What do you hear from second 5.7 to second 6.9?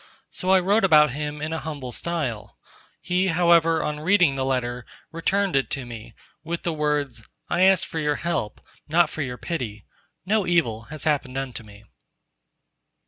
to me, with the